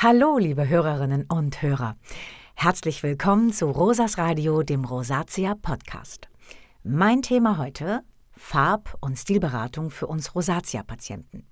[0.00, 1.96] Hallo, liebe Hörerinnen und Hörer.
[2.54, 6.28] Herzlich willkommen zu Rosas Radio, dem Rosatia Podcast.
[6.84, 11.48] Mein Thema heute: Farb- und Stilberatung für uns Rosatia-Patienten.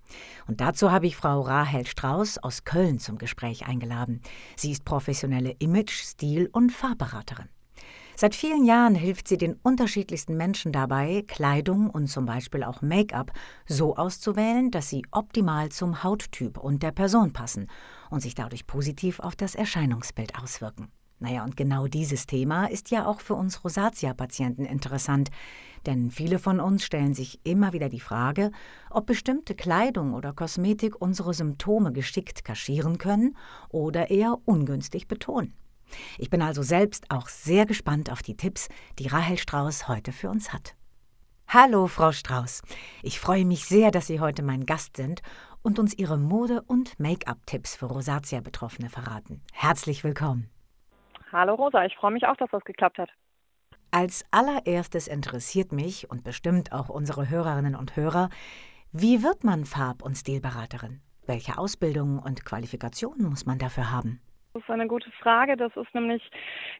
[0.46, 4.22] Und dazu habe ich Frau Rahel Strauß aus Köln zum Gespräch eingeladen.
[4.54, 7.48] Sie ist professionelle Image-, Stil- und Farbberaterin.
[8.18, 13.30] Seit vielen Jahren hilft sie den unterschiedlichsten Menschen dabei, Kleidung und zum Beispiel auch Make-up
[13.66, 17.68] so auszuwählen, dass sie optimal zum Hauttyp und der Person passen
[18.08, 20.88] und sich dadurch positiv auf das Erscheinungsbild auswirken.
[21.18, 25.28] Naja, und genau dieses Thema ist ja auch für uns Rosatia-Patienten interessant,
[25.84, 28.50] denn viele von uns stellen sich immer wieder die Frage,
[28.88, 33.36] ob bestimmte Kleidung oder Kosmetik unsere Symptome geschickt kaschieren können
[33.68, 35.52] oder eher ungünstig betonen.
[36.18, 38.68] Ich bin also selbst auch sehr gespannt auf die Tipps,
[38.98, 40.74] die Rahel Strauß heute für uns hat.
[41.48, 42.62] Hallo, Frau Strauß.
[43.02, 45.22] Ich freue mich sehr, dass Sie heute mein Gast sind
[45.62, 49.42] und uns Ihre Mode- und Make-up-Tipps für Rosatia-Betroffene verraten.
[49.52, 50.50] Herzlich willkommen.
[51.32, 53.10] Hallo Rosa, ich freue mich auch, dass das geklappt hat.
[53.90, 58.28] Als allererstes interessiert mich und bestimmt auch unsere Hörerinnen und Hörer,
[58.92, 61.00] wie wird man Farb- und Stilberaterin?
[61.26, 64.20] Welche Ausbildung und Qualifikationen muss man dafür haben?
[64.56, 65.58] Das ist eine gute Frage.
[65.58, 66.22] Das ist nämlich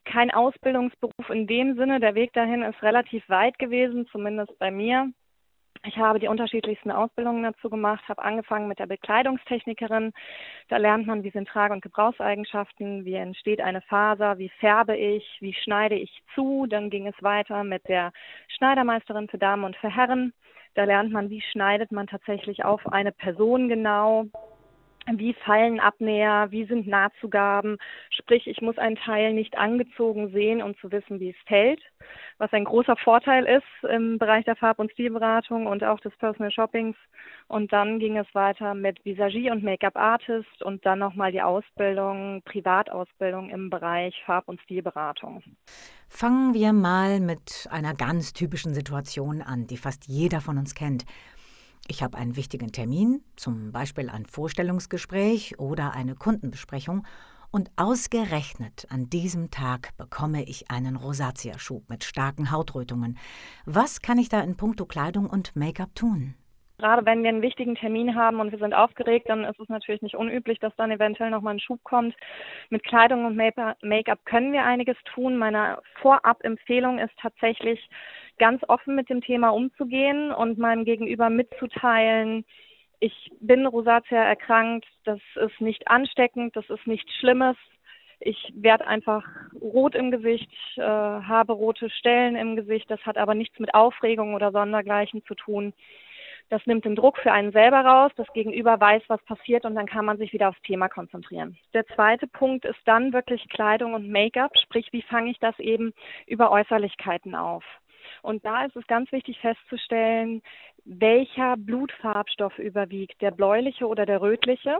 [0.06, 2.00] kein Ausbildungsberuf in dem Sinne.
[2.00, 5.12] Der Weg dahin ist relativ weit gewesen, zumindest bei mir.
[5.84, 10.12] Ich habe die unterschiedlichsten Ausbildungen dazu gemacht, habe angefangen mit der Bekleidungstechnikerin.
[10.68, 15.36] Da lernt man, wie sind Trage- und Gebrauchseigenschaften, wie entsteht eine Faser, wie färbe ich,
[15.40, 16.66] wie schneide ich zu.
[16.66, 18.10] Dann ging es weiter mit der
[18.56, 20.32] Schneidermeisterin für Damen und für Herren.
[20.76, 24.24] Da lernt man, wie schneidet man tatsächlich auf eine Person genau,
[25.12, 27.78] wie fallen Abnäher, wie sind Nahtzugaben.
[28.10, 31.80] Sprich, ich muss einen Teil nicht angezogen sehen, um zu wissen, wie es fällt,
[32.38, 36.50] was ein großer Vorteil ist im Bereich der Farb- und Stilberatung und auch des Personal
[36.50, 36.96] Shoppings.
[37.48, 42.42] Und dann ging es weiter mit Visagie und Make-up Artist und dann nochmal die Ausbildung,
[42.44, 45.42] Privatausbildung im Bereich Farb- und Stilberatung.
[46.08, 51.04] Fangen wir mal mit einer ganz typischen Situation an, die fast jeder von uns kennt.
[51.88, 57.06] Ich habe einen wichtigen Termin, zum Beispiel ein Vorstellungsgespräch oder eine Kundenbesprechung,
[57.52, 63.16] und ausgerechnet an diesem Tag bekomme ich einen Rosatia-Schub mit starken Hautrötungen.
[63.64, 66.34] Was kann ich da in puncto Kleidung und Make-up tun?
[66.78, 70.02] Gerade wenn wir einen wichtigen Termin haben und wir sind aufgeregt, dann ist es natürlich
[70.02, 72.14] nicht unüblich, dass dann eventuell nochmal ein Schub kommt.
[72.68, 75.38] Mit Kleidung und Make-up können wir einiges tun.
[75.38, 77.80] Meine Vorab-Empfehlung ist tatsächlich,
[78.38, 82.44] ganz offen mit dem Thema umzugehen und meinem Gegenüber mitzuteilen,
[83.00, 87.56] ich bin Rosatia erkrankt, das ist nicht ansteckend, das ist nichts Schlimmes.
[88.20, 89.24] Ich werde einfach
[89.60, 92.90] rot im Gesicht, äh, habe rote Stellen im Gesicht.
[92.90, 95.74] Das hat aber nichts mit Aufregung oder Sondergleichen zu tun.
[96.48, 98.12] Das nimmt den Druck für einen selber raus.
[98.16, 101.58] Das Gegenüber weiß, was passiert und dann kann man sich wieder aufs Thema konzentrieren.
[101.74, 104.56] Der zweite Punkt ist dann wirklich Kleidung und Make-up.
[104.56, 105.92] Sprich, wie fange ich das eben
[106.26, 107.64] über Äußerlichkeiten auf?
[108.26, 110.42] Und da ist es ganz wichtig festzustellen,
[110.84, 114.78] welcher Blutfarbstoff überwiegt, der bläuliche oder der rötliche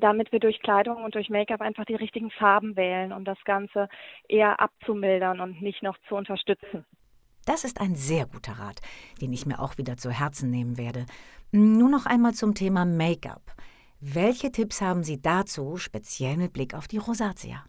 [0.00, 3.88] damit wir durch Kleidung und durch Make-up einfach die richtigen Farben wählen, um das Ganze
[4.28, 6.84] eher abzumildern und nicht noch zu unterstützen.
[7.46, 8.80] Das ist ein sehr guter Rat,
[9.20, 11.06] den ich mir auch wieder zu Herzen nehmen werde.
[11.52, 13.52] Nur noch einmal zum Thema Make-up.
[14.00, 17.64] Welche Tipps haben Sie dazu, speziell mit Blick auf die Rosatia?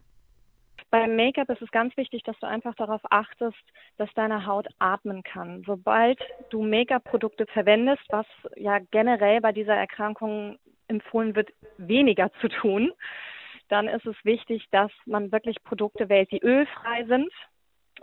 [0.92, 3.58] Beim Make-up ist es ganz wichtig, dass du einfach darauf achtest,
[3.98, 5.64] dass deine Haut atmen kann.
[5.66, 6.20] Sobald
[6.50, 8.26] du Make-up-Produkte verwendest, was
[8.56, 10.58] ja generell bei dieser Erkrankung
[10.88, 12.92] empfohlen wird, weniger zu tun,
[13.68, 17.32] dann ist es wichtig, dass man wirklich Produkte wählt, die ölfrei sind,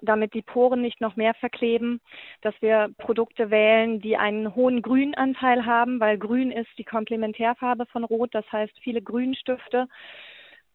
[0.01, 2.01] damit die Poren nicht noch mehr verkleben,
[2.41, 8.03] dass wir Produkte wählen, die einen hohen Grünanteil haben, weil Grün ist die Komplementärfarbe von
[8.05, 9.89] Rot, das heißt viele Grünstifte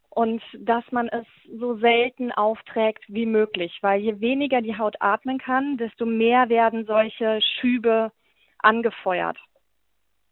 [0.09, 1.25] und dass man es
[1.59, 6.85] so selten aufträgt wie möglich, weil je weniger die Haut atmen kann, desto mehr werden
[6.85, 8.11] solche Schübe
[8.59, 9.37] angefeuert.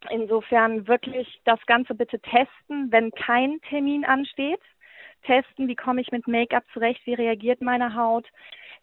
[0.10, 4.62] Insofern wirklich das Ganze bitte testen, wenn kein Termin ansteht.
[5.24, 8.28] Testen, wie komme ich mit Make-up zurecht, wie reagiert meine Haut,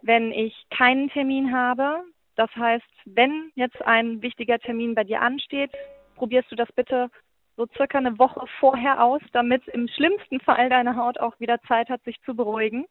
[0.02, 2.02] wenn ich keinen Termin habe.
[2.34, 5.70] Das heißt, wenn jetzt ein wichtiger Termin bei dir ansteht,
[6.16, 7.10] probierst du das bitte
[7.56, 11.88] so circa eine Woche vorher aus, damit im schlimmsten Fall deine Haut auch wieder Zeit
[11.88, 12.86] hat, sich zu beruhigen.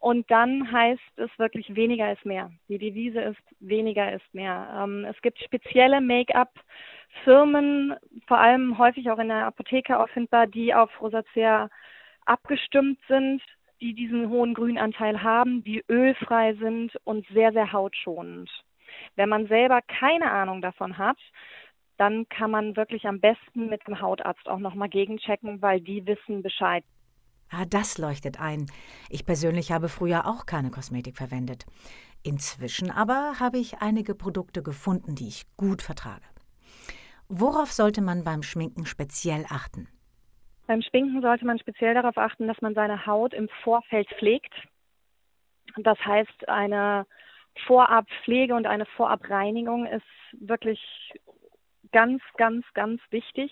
[0.00, 2.50] Und dann heißt es wirklich, weniger ist mehr.
[2.68, 4.68] Die Devise ist, weniger ist mehr.
[4.82, 7.96] Ähm, es gibt spezielle Make-up-Firmen,
[8.26, 11.68] vor allem häufig auch in der Apotheke auffindbar, die auf Rosacea
[12.26, 13.42] abgestimmt sind,
[13.80, 18.50] die diesen hohen Grünanteil haben, die ölfrei sind und sehr, sehr hautschonend.
[19.16, 21.18] Wenn man selber keine Ahnung davon hat,
[21.98, 26.42] dann kann man wirklich am besten mit dem Hautarzt auch nochmal gegenchecken, weil die wissen
[26.42, 26.84] Bescheid.
[27.50, 28.66] Ah, das leuchtet ein.
[29.08, 31.64] Ich persönlich habe früher auch keine Kosmetik verwendet.
[32.22, 36.24] Inzwischen aber habe ich einige Produkte gefunden, die ich gut vertrage.
[37.28, 39.88] Worauf sollte man beim Schminken speziell achten?
[40.66, 44.52] Beim Schminken sollte man speziell darauf achten, dass man seine Haut im Vorfeld pflegt.
[45.76, 47.06] Das heißt, eine
[47.66, 50.80] Vorabpflege und eine Vorabreinigung ist wirklich
[51.92, 53.50] ganz, ganz, ganz wichtig,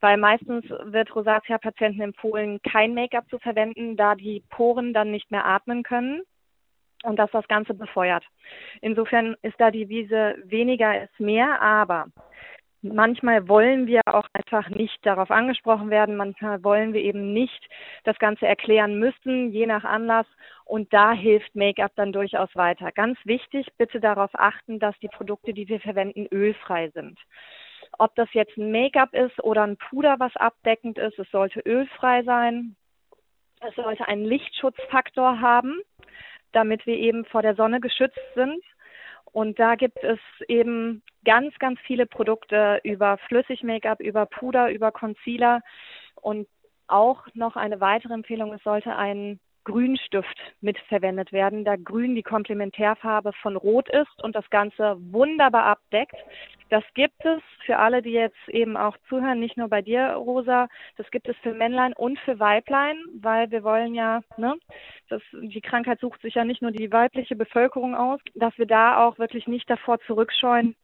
[0.00, 5.46] weil meistens wird Rosatia-Patienten empfohlen, kein Make-up zu verwenden, da die Poren dann nicht mehr
[5.46, 6.22] atmen können
[7.04, 8.24] und das das Ganze befeuert.
[8.80, 12.06] Insofern ist da die Wiese weniger ist mehr, aber
[12.82, 16.16] Manchmal wollen wir auch einfach nicht darauf angesprochen werden.
[16.16, 17.68] Manchmal wollen wir eben nicht
[18.02, 20.26] das Ganze erklären müssen, je nach Anlass.
[20.64, 22.90] Und da hilft Make-up dann durchaus weiter.
[22.90, 27.20] Ganz wichtig, bitte darauf achten, dass die Produkte, die wir verwenden, ölfrei sind.
[27.98, 32.24] Ob das jetzt ein Make-up ist oder ein Puder, was abdeckend ist, es sollte ölfrei
[32.24, 32.74] sein.
[33.60, 35.80] Es sollte einen Lichtschutzfaktor haben,
[36.50, 38.60] damit wir eben vor der Sonne geschützt sind.
[39.32, 45.62] Und da gibt es eben ganz, ganz viele Produkte über Flüssig-Make-up, über Puder, über Concealer
[46.16, 46.46] und
[46.86, 53.32] auch noch eine weitere Empfehlung, es sollte ein Grünstift mitverwendet werden, da Grün die Komplementärfarbe
[53.40, 56.16] von Rot ist und das Ganze wunderbar abdeckt.
[56.72, 60.68] Das gibt es für alle, die jetzt eben auch zuhören, nicht nur bei dir, Rosa,
[60.96, 64.56] das gibt es für Männlein und für Weiblein, weil wir wollen ja, ne,
[65.10, 69.04] das, die Krankheit sucht sich ja nicht nur die weibliche Bevölkerung aus, dass wir da
[69.06, 70.74] auch wirklich nicht davor zurückscheuen,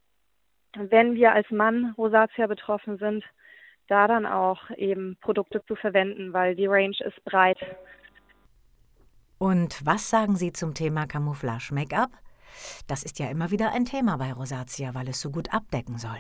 [0.77, 3.25] wenn wir als Mann Rosatia betroffen sind,
[3.87, 7.61] da dann auch eben Produkte zu verwenden, weil die Range ist breit.
[9.39, 12.11] Und was sagen Sie zum Thema Camouflage-Make-up?
[12.87, 16.19] Das ist ja immer wieder ein Thema bei Rosatia, weil es so gut abdecken soll.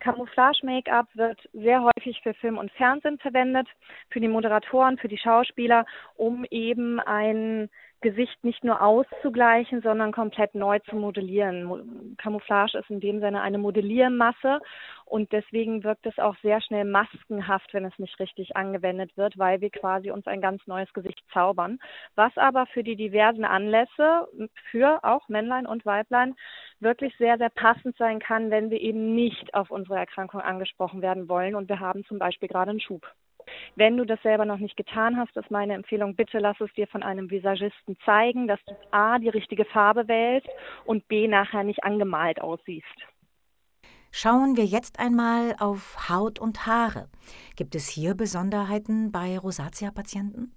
[0.00, 3.68] Camouflage-Make-up wird sehr häufig für Film und Fernsehen verwendet,
[4.08, 5.84] für die Moderatoren, für die Schauspieler,
[6.16, 7.68] um eben ein
[8.00, 12.16] Gesicht nicht nur auszugleichen, sondern komplett neu zu modellieren.
[12.18, 14.60] Camouflage ist in dem Sinne eine Modelliermasse
[15.04, 19.60] und deswegen wirkt es auch sehr schnell maskenhaft, wenn es nicht richtig angewendet wird, weil
[19.60, 21.78] wir quasi uns ein ganz neues Gesicht zaubern.
[22.14, 24.28] Was aber für die diversen Anlässe,
[24.70, 26.36] für auch Männlein und Weiblein,
[26.80, 31.28] wirklich sehr, sehr passend sein kann, wenn wir eben nicht auf unsere Erkrankung angesprochen werden
[31.28, 33.06] wollen und wir haben zum Beispiel gerade einen Schub.
[33.76, 36.86] Wenn du das selber noch nicht getan hast, ist meine Empfehlung, bitte lass es dir
[36.86, 40.48] von einem Visagisten zeigen, dass du A, die richtige Farbe wählst
[40.84, 42.86] und B, nachher nicht angemalt aussiehst.
[44.12, 47.08] Schauen wir jetzt einmal auf Haut und Haare.
[47.56, 50.52] Gibt es hier Besonderheiten bei Rosatia-Patienten?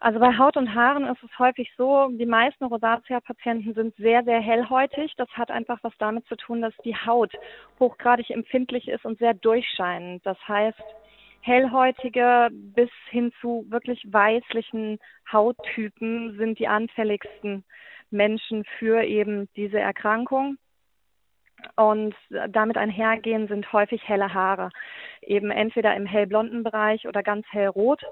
[0.00, 4.38] Also bei Haut und Haaren ist es häufig so, die meisten Rosatia-Patienten sind sehr, sehr
[4.38, 5.14] hellhäutig.
[5.16, 7.32] Das hat einfach was damit zu tun, dass die Haut
[7.80, 10.26] hochgradig empfindlich ist und sehr durchscheinend.
[10.26, 10.78] Das heißt,
[11.44, 14.98] hellhäutige bis hin zu wirklich weißlichen
[15.30, 17.64] Hauttypen sind die anfälligsten
[18.10, 20.56] Menschen für eben diese Erkrankung.
[21.76, 22.14] Und
[22.48, 24.70] damit einhergehen sind häufig helle Haare,
[25.22, 28.02] eben entweder im hellblonden Bereich oder ganz hellrot.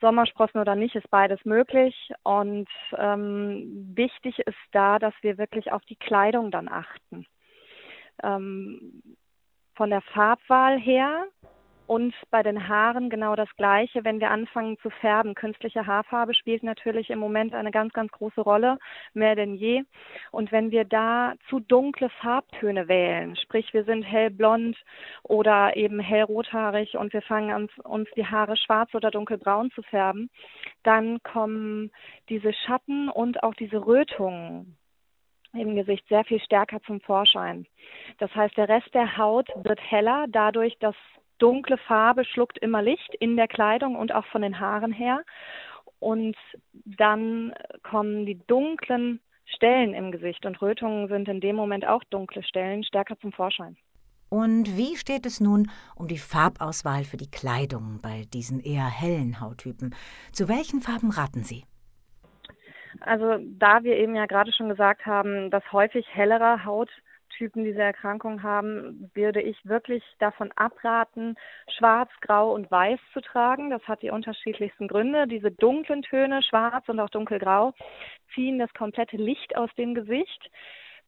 [0.00, 2.12] Sommersprossen oder nicht, ist beides möglich.
[2.22, 7.26] Und ähm, wichtig ist da, dass wir wirklich auf die Kleidung dann achten.
[8.22, 9.02] Ähm,
[9.74, 11.24] von der Farbwahl her
[11.88, 15.34] und bei den Haaren genau das Gleiche, wenn wir anfangen zu färben.
[15.34, 18.78] Künstliche Haarfarbe spielt natürlich im Moment eine ganz, ganz große Rolle,
[19.14, 19.84] mehr denn je.
[20.30, 24.76] Und wenn wir da zu dunkle Farbtöne wählen, sprich wir sind hellblond
[25.22, 30.28] oder eben hellrothaarig und wir fangen an, uns die Haare schwarz oder dunkelbraun zu färben,
[30.82, 31.90] dann kommen
[32.28, 34.76] diese Schatten und auch diese Rötungen
[35.54, 37.66] im Gesicht sehr viel stärker zum Vorschein.
[38.18, 40.94] Das heißt, der Rest der Haut wird heller dadurch, dass
[41.38, 45.24] dunkle Farbe schluckt immer Licht in der Kleidung und auch von den Haaren her.
[46.00, 46.36] Und
[46.84, 47.52] dann
[47.82, 52.84] kommen die dunklen Stellen im Gesicht und Rötungen sind in dem Moment auch dunkle Stellen
[52.84, 53.76] stärker zum Vorschein.
[54.28, 59.40] Und wie steht es nun um die Farbauswahl für die Kleidung bei diesen eher hellen
[59.40, 59.94] Hauttypen?
[60.32, 61.64] Zu welchen Farben raten Sie?
[63.00, 66.90] Also da wir eben ja gerade schon gesagt haben, dass häufig hellere Haut
[67.38, 71.36] Typen diese Erkrankung haben, würde ich wirklich davon abraten,
[71.78, 73.70] schwarz, grau und weiß zu tragen.
[73.70, 75.28] Das hat die unterschiedlichsten Gründe.
[75.28, 77.72] Diese dunklen Töne, schwarz und auch dunkelgrau,
[78.34, 80.50] ziehen das komplette Licht aus dem Gesicht.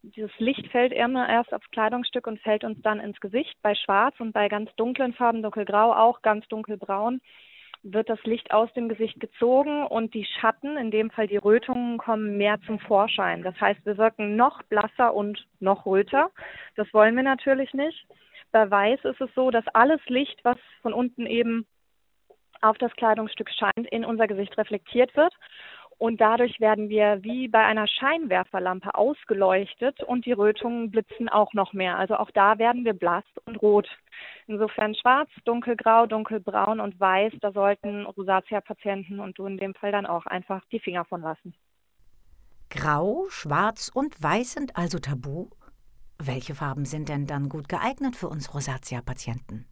[0.03, 3.55] Dieses Licht fällt immer erst aufs Kleidungsstück und fällt uns dann ins Gesicht.
[3.61, 7.21] Bei schwarz und bei ganz dunklen Farben, dunkelgrau, auch ganz dunkelbraun,
[7.83, 11.99] wird das Licht aus dem Gesicht gezogen und die Schatten, in dem Fall die Rötungen,
[11.99, 13.43] kommen mehr zum Vorschein.
[13.43, 16.31] Das heißt, wir wirken noch blasser und noch röter.
[16.77, 18.07] Das wollen wir natürlich nicht.
[18.53, 21.67] Bei Weiß ist es so, dass alles Licht, was von unten eben
[22.61, 25.33] auf das Kleidungsstück scheint, in unser Gesicht reflektiert wird.
[26.00, 31.75] Und dadurch werden wir wie bei einer Scheinwerferlampe ausgeleuchtet und die Rötungen blitzen auch noch
[31.75, 31.99] mehr.
[31.99, 33.87] Also auch da werden wir blass und rot.
[34.47, 40.07] Insofern schwarz, dunkelgrau, dunkelbraun und weiß, da sollten Rosatia-Patienten und du in dem Fall dann
[40.07, 41.54] auch einfach die Finger von lassen.
[42.71, 45.50] Grau, schwarz und weiß sind also tabu?
[46.16, 49.66] Welche Farben sind denn dann gut geeignet für uns Rosatia-Patienten?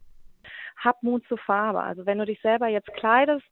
[0.79, 1.81] Hab Mut zur Farbe.
[1.81, 3.45] Also wenn du dich selber jetzt kleidest,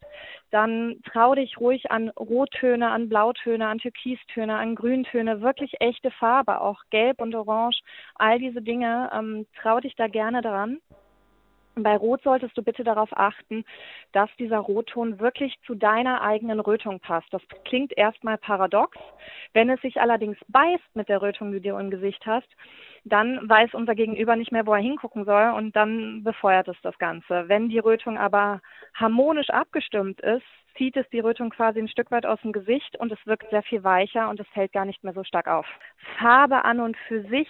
[0.52, 6.62] dann trau dich ruhig an Rottöne, an Blautöne, an Türkistöne, an Grüntöne, wirklich echte Farbe,
[6.62, 7.80] auch Gelb und Orange,
[8.16, 9.10] all diese Dinge.
[9.14, 10.80] Ähm, trau dich da gerne dran.
[11.84, 13.64] Bei Rot solltest du bitte darauf achten,
[14.12, 17.28] dass dieser Rotton wirklich zu deiner eigenen Rötung passt.
[17.32, 18.98] Das klingt erstmal paradox.
[19.54, 22.48] Wenn es sich allerdings beißt mit der Rötung, die du im Gesicht hast,
[23.04, 26.98] dann weiß unser Gegenüber nicht mehr, wo er hingucken soll und dann befeuert es das
[26.98, 27.48] Ganze.
[27.48, 28.62] Wenn die Rötung aber
[28.94, 30.44] harmonisch abgestimmt ist,
[30.78, 33.64] zieht es die Rötung quasi ein Stück weit aus dem Gesicht und es wirkt sehr
[33.64, 35.66] viel weicher und es fällt gar nicht mehr so stark auf.
[36.20, 37.50] Farbe an und für sich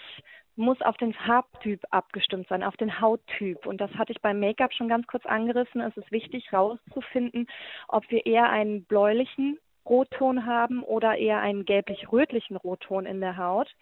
[0.57, 3.65] muss auf den Farbtyp abgestimmt sein, auf den Hauttyp.
[3.65, 5.81] Und das hatte ich beim Make-up schon ganz kurz angerissen.
[5.81, 7.47] Es ist wichtig herauszufinden,
[7.87, 13.73] ob wir eher einen bläulichen Rotton haben oder eher einen gelblich-rötlichen Rotton in der Haut.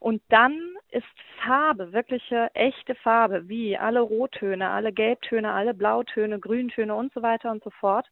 [0.00, 0.58] Und dann
[0.90, 1.06] ist
[1.44, 7.50] Farbe, wirkliche echte Farbe, wie alle Rottöne, alle Gelbtöne, alle Blautöne, Grüntöne und so weiter
[7.50, 8.06] und so fort,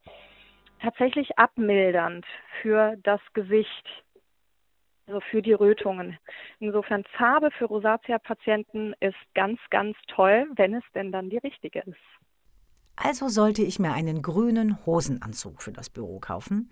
[0.80, 2.24] tatsächlich abmildernd
[2.62, 3.86] für das Gesicht,
[5.10, 6.16] also für die Rötungen.
[6.60, 11.96] Insofern Farbe für Rosatia-Patienten ist ganz, ganz toll, wenn es denn dann die richtige ist.
[12.96, 16.70] Also sollte ich mir einen grünen Hosenanzug für das Büro kaufen.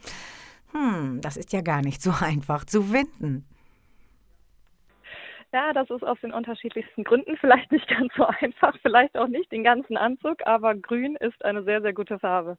[0.72, 3.44] Hm, das ist ja gar nicht so einfach zu finden.
[5.52, 9.50] Ja, das ist aus den unterschiedlichsten Gründen vielleicht nicht ganz so einfach, vielleicht auch nicht
[9.50, 12.56] den ganzen Anzug, aber grün ist eine sehr, sehr gute Farbe.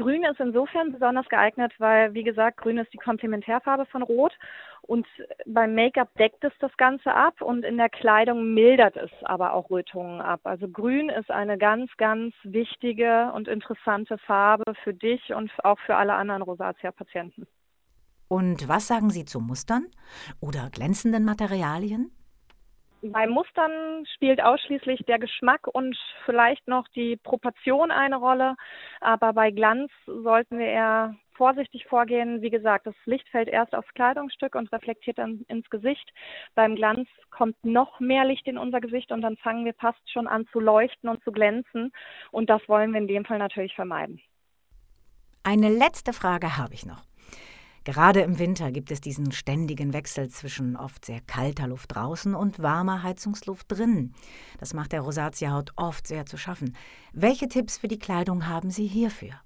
[0.00, 4.32] Grün ist insofern besonders geeignet, weil, wie gesagt, Grün ist die Komplementärfarbe von Rot
[4.82, 5.06] und
[5.46, 9.70] beim Make-up deckt es das Ganze ab und in der Kleidung mildert es aber auch
[9.70, 10.40] Rötungen ab.
[10.44, 15.96] Also Grün ist eine ganz, ganz wichtige und interessante Farbe für dich und auch für
[15.96, 17.46] alle anderen Rosatia-Patienten.
[18.28, 19.86] Und was sagen Sie zu Mustern
[20.40, 22.10] oder glänzenden Materialien?
[23.02, 28.56] Bei Mustern spielt ausschließlich der Geschmack und vielleicht noch die Proportion eine Rolle.
[29.00, 32.42] Aber bei Glanz sollten wir eher vorsichtig vorgehen.
[32.42, 36.12] Wie gesagt, das Licht fällt erst aufs Kleidungsstück und reflektiert dann ins Gesicht.
[36.54, 40.26] Beim Glanz kommt noch mehr Licht in unser Gesicht und dann fangen wir fast schon
[40.26, 41.92] an zu leuchten und zu glänzen.
[42.30, 44.20] Und das wollen wir in dem Fall natürlich vermeiden.
[45.42, 47.09] Eine letzte Frage habe ich noch.
[47.84, 52.62] Gerade im Winter gibt es diesen ständigen Wechsel zwischen oft sehr kalter Luft draußen und
[52.62, 54.14] warmer Heizungsluft drinnen.
[54.58, 56.76] Das macht der Rosatia-Haut oft sehr zu schaffen.
[57.12, 59.40] Welche Tipps für die Kleidung haben Sie hierfür?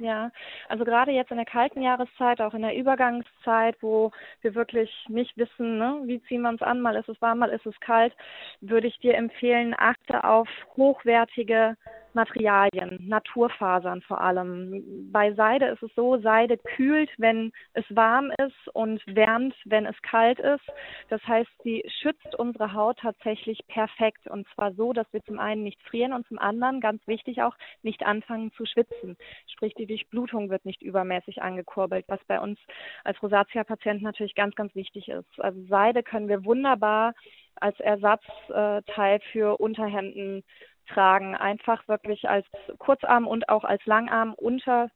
[0.00, 0.30] Ja,
[0.68, 5.36] also gerade jetzt in der kalten Jahreszeit, auch in der Übergangszeit, wo wir wirklich nicht
[5.36, 8.14] wissen, ne, wie ziehen wir uns an, mal ist es warm, mal ist es kalt,
[8.62, 11.76] würde ich dir empfehlen, achte auf hochwertige
[12.14, 15.10] Materialien, Naturfasern vor allem.
[15.12, 20.00] Bei Seide ist es so, Seide kühlt, wenn es warm ist und wärmt, wenn es
[20.02, 20.64] kalt ist.
[21.08, 25.62] Das heißt, sie schützt unsere Haut tatsächlich perfekt und zwar so, dass wir zum einen
[25.62, 29.16] nicht frieren und zum anderen, ganz wichtig auch, nicht anfangen zu schwitzen.
[29.46, 32.58] Sprich, die Durchblutung wird nicht übermäßig angekurbelt, was bei uns
[33.04, 35.40] als Rosatia-Patienten natürlich ganz, ganz wichtig ist.
[35.40, 37.14] Also Seide können wir wunderbar
[37.56, 40.42] als Ersatzteil für Unterhemden
[40.88, 42.46] tragen, einfach wirklich als
[42.78, 44.90] Kurzarm und auch als Langarm unter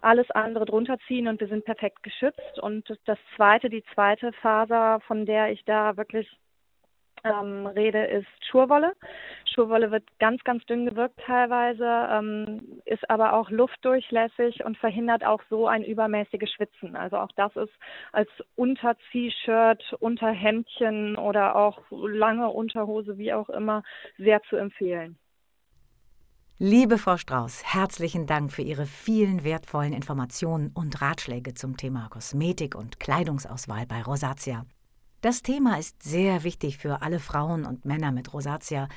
[0.00, 2.58] alles andere drunter ziehen und wir sind perfekt geschützt.
[2.60, 6.28] Und das zweite, die zweite Faser, von der ich da wirklich
[7.24, 8.94] ähm, rede, ist Schurwolle.
[9.54, 15.42] Schurwolle wird ganz, ganz dünn gewirkt teilweise, ähm, ist aber auch luftdurchlässig und verhindert auch
[15.50, 16.96] so ein übermäßiges Schwitzen.
[16.96, 17.72] Also auch das ist
[18.12, 23.82] als Unter-T-Shirt, Unterhemdchen oder auch lange Unterhose, wie auch immer,
[24.18, 25.18] sehr zu empfehlen.
[26.62, 32.74] Liebe Frau Strauß, herzlichen Dank für Ihre vielen wertvollen Informationen und Ratschläge zum Thema Kosmetik
[32.74, 34.66] und Kleidungsauswahl bei Rosatia.
[35.20, 38.88] Das Thema ist sehr wichtig für alle Frauen und Männer mit Rosatia,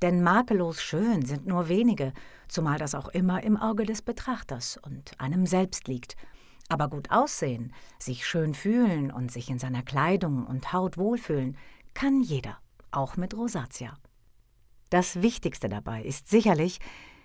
[0.00, 2.14] denn makellos schön sind nur wenige,
[2.48, 6.16] zumal das auch immer im Auge des Betrachters und einem selbst liegt.
[6.70, 11.58] Aber gut aussehen, sich schön fühlen und sich in seiner Kleidung und Haut wohlfühlen,
[11.92, 12.58] kann jeder,
[12.90, 13.98] auch mit Rosatia.
[14.88, 16.78] Das Wichtigste dabei ist sicherlich,